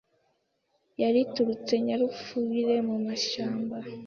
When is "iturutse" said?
1.25-1.73